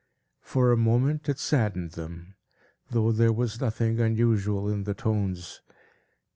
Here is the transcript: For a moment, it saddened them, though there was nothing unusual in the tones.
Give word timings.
For 0.41 0.71
a 0.71 0.77
moment, 0.77 1.29
it 1.29 1.37
saddened 1.37 1.91
them, 1.91 2.33
though 2.89 3.11
there 3.11 3.31
was 3.31 3.61
nothing 3.61 3.99
unusual 3.99 4.67
in 4.67 4.85
the 4.85 4.95
tones. 4.95 5.61